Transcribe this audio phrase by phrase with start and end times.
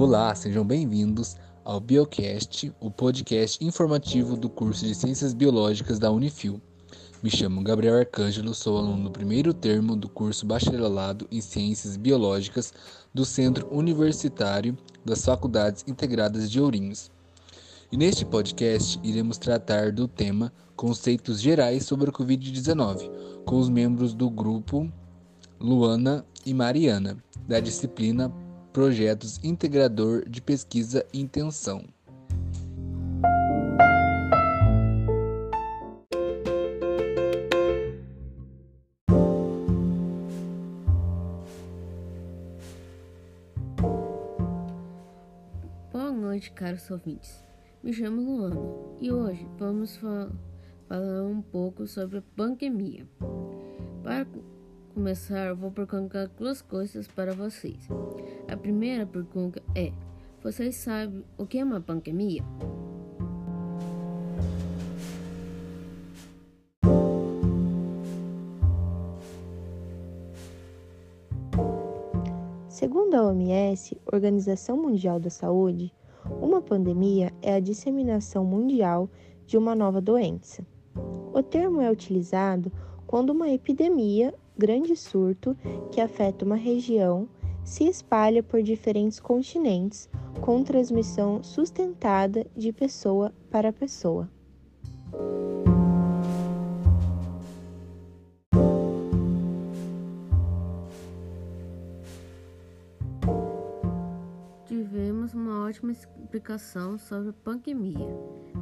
[0.00, 6.58] Olá, sejam bem-vindos ao Biocast, o podcast informativo do curso de Ciências Biológicas da Unifil.
[7.22, 12.72] Me chamo Gabriel Arcângelo, sou aluno do primeiro termo do curso Bacharelado em Ciências Biológicas
[13.12, 14.74] do Centro Universitário
[15.04, 17.10] das Faculdades Integradas de Ourinhos.
[17.92, 23.10] E neste podcast iremos tratar do tema Conceitos Gerais sobre a Covid-19,
[23.44, 24.90] com os membros do grupo
[25.60, 28.32] Luana e Mariana, da disciplina
[28.72, 31.84] Projetos Integrador de Pesquisa e Intenção.
[45.92, 47.44] Boa noite, caros ouvintes.
[47.82, 48.56] Me chamo Luana
[49.00, 50.30] e hoje vamos fa
[50.86, 53.04] falar um pouco sobre a pandemia.
[55.00, 57.88] Começar, vou perguntar duas coisas para vocês.
[58.46, 59.94] A primeira pergunta é:
[60.42, 62.44] vocês sabem o que é uma pandemia?
[72.68, 75.90] Segundo a OMS, Organização Mundial da Saúde,
[76.42, 79.08] uma pandemia é a disseminação mundial
[79.46, 80.62] de uma nova doença.
[81.32, 82.70] O termo é utilizado
[83.10, 85.56] quando uma epidemia grande surto
[85.90, 87.28] que afeta uma região
[87.64, 90.08] se espalha por diferentes continentes
[90.40, 94.30] com transmissão sustentada de pessoa para pessoa.
[104.66, 108.06] Tivemos uma ótima explicação sobre pandemia,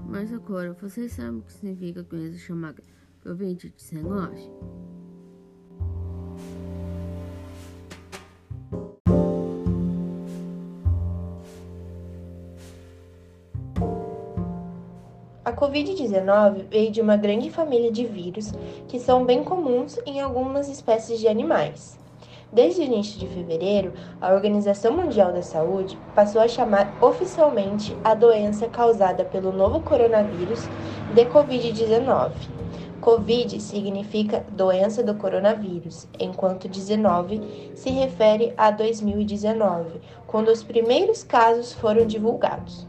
[0.06, 2.82] mas agora vocês sabem o que significa doença chamada
[3.24, 4.50] Covid-19?
[15.44, 18.52] A Covid-19 veio de uma grande família de vírus
[18.86, 21.98] que são bem comuns em algumas espécies de animais.
[22.52, 28.14] Desde o início de fevereiro, a Organização Mundial da Saúde passou a chamar oficialmente a
[28.14, 30.68] doença causada pelo novo coronavírus
[31.14, 32.67] de Covid-19.
[33.00, 41.72] Covid significa doença do coronavírus, enquanto 19 se refere a 2019, quando os primeiros casos
[41.72, 42.86] foram divulgados.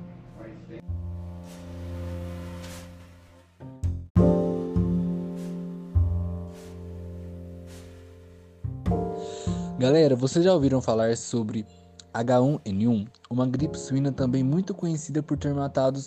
[9.78, 11.66] Galera, vocês já ouviram falar sobre
[12.14, 16.02] H1N1, uma gripe suína também muito conhecida por ter matado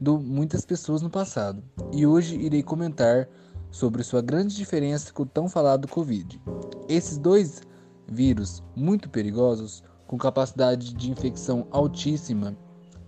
[0.00, 1.62] do muitas pessoas no passado.
[1.92, 3.28] E hoje irei comentar
[3.70, 6.40] sobre sua grande diferença com o tão falado Covid.
[6.88, 7.60] Esses dois
[8.06, 12.56] vírus muito perigosos, com capacidade de infecção altíssima,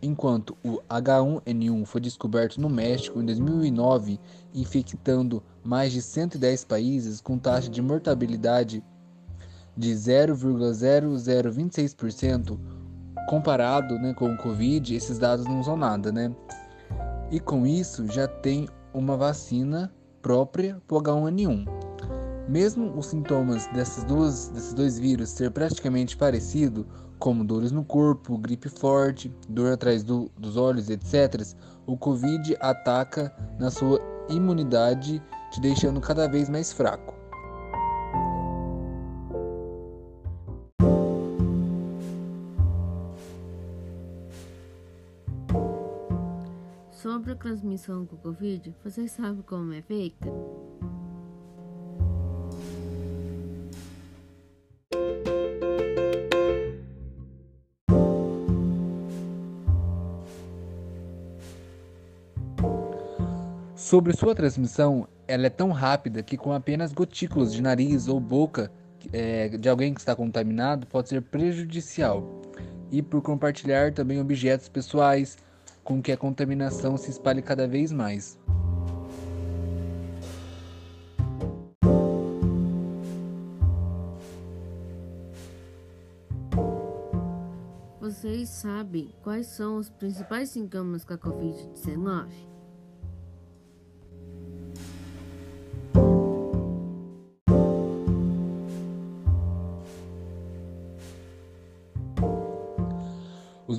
[0.03, 4.19] enquanto o H1N1 foi descoberto no México em 2009,
[4.55, 8.83] infectando mais de 110 países com taxa de mortalidade
[9.77, 12.59] de 0,0026%,
[13.29, 16.35] comparado né, com o Covid, esses dados não são nada, né?
[17.31, 21.67] E com isso já tem uma vacina própria para o H1N1.
[22.49, 26.87] Mesmo os sintomas dessas duas, desses dois vírus ser praticamente parecido,
[27.19, 31.47] como dores no corpo, gripe forte, dor atrás do, dos olhos, etc.,
[31.87, 35.23] o Covid ataca na sua imunidade,
[35.53, 37.20] te deixando cada vez mais fraco.
[47.41, 50.29] Transmissão do Covid, vocês sabem como é feita?
[63.75, 68.71] Sobre sua transmissão, ela é tão rápida que com apenas gotículas de nariz ou boca
[69.13, 72.43] é, de alguém que está contaminado pode ser prejudicial.
[72.93, 75.39] E por compartilhar também objetos pessoais,
[75.85, 78.39] com que a contaminação se espalhe cada vez mais.
[88.01, 92.50] Vocês sabem quais são os principais sintomas da Covid-19?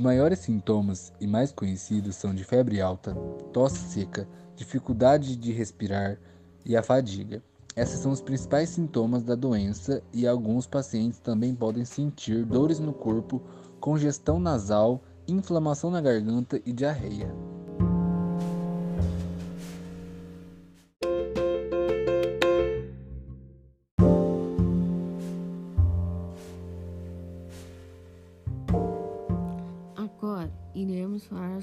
[0.01, 3.13] Maiores sintomas e mais conhecidos são de febre alta,
[3.53, 6.17] tosse seca, dificuldade de respirar
[6.65, 7.41] e a fadiga.
[7.75, 12.91] Esses são os principais sintomas da doença e alguns pacientes também podem sentir dores no
[12.91, 13.41] corpo
[13.79, 17.33] congestão nasal, inflamação na garganta e diarreia.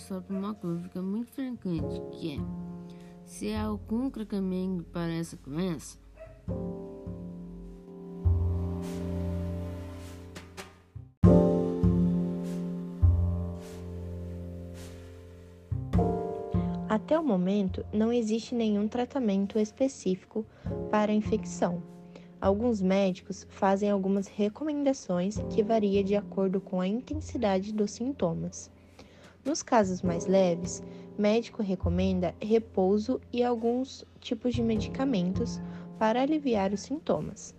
[0.09, 2.41] Sobre uma dúvida muito frequente, que é
[3.27, 5.99] se há algum tratamento para essa doença?
[16.89, 20.45] Até o momento, não existe nenhum tratamento específico
[20.91, 21.83] para a infecção.
[22.41, 28.71] Alguns médicos fazem algumas recomendações que variam de acordo com a intensidade dos sintomas.
[29.49, 30.83] Nos casos mais leves,
[31.17, 35.59] médico recomenda repouso e alguns tipos de medicamentos
[35.99, 37.55] para aliviar os sintomas.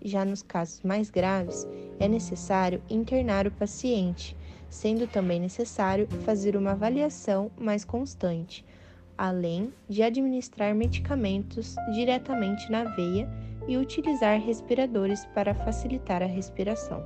[0.00, 1.66] Já nos casos mais graves,
[1.98, 4.36] é necessário internar o paciente,
[4.70, 8.64] sendo também necessário fazer uma avaliação mais constante,
[9.18, 13.28] além de administrar medicamentos diretamente na veia
[13.66, 17.04] e utilizar respiradores para facilitar a respiração.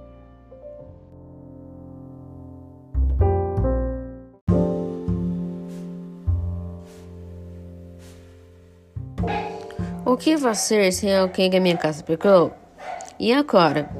[10.08, 12.52] O que fazer se alguém que minha casa pegou?
[13.18, 13.90] E agora?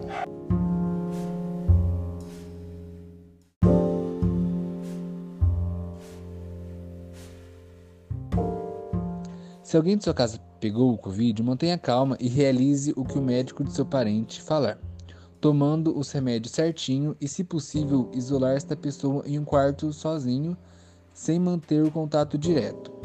[9.64, 13.22] Se alguém de sua casa pegou o Covid, mantenha calma e realize o que o
[13.22, 14.78] médico de seu parente falar,
[15.40, 20.56] tomando os remédios certinho e, se possível, isolar esta pessoa em um quarto sozinho,
[21.12, 22.95] sem manter o contato direto.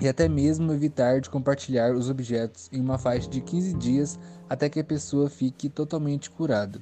[0.00, 4.68] E até mesmo evitar de compartilhar os objetos em uma faixa de 15 dias até
[4.68, 6.80] que a pessoa fique totalmente curada.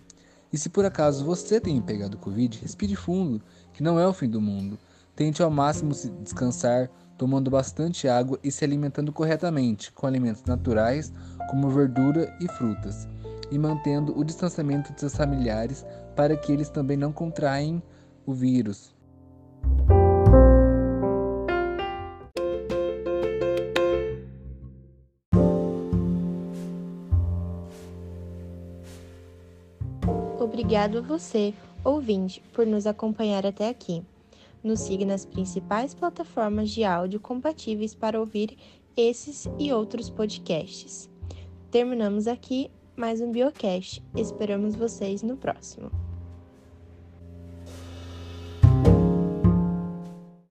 [0.52, 4.28] E se por acaso você tem pegado Covid, respire fundo, que não é o fim
[4.28, 4.78] do mundo.
[5.16, 11.12] Tente ao máximo se descansar, tomando bastante água e se alimentando corretamente, com alimentos naturais,
[11.50, 13.08] como verdura e frutas,
[13.50, 15.84] e mantendo o distanciamento de seus familiares
[16.16, 17.82] para que eles também não contraem
[18.26, 18.94] o vírus.
[30.64, 31.52] Obrigado a você,
[31.84, 34.02] ouvinte, por nos acompanhar até aqui.
[34.62, 38.56] Nos siga nas principais plataformas de áudio compatíveis para ouvir
[38.96, 41.10] esses e outros podcasts.
[41.70, 44.02] Terminamos aqui mais um Biocast.
[44.16, 46.03] Esperamos vocês no próximo.